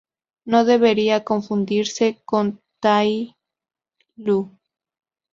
No 0.51 0.59
debería 0.71 1.17
confundirse 1.29 2.07
con 2.29 2.45
tai 2.83 3.13
lü. 4.25 4.39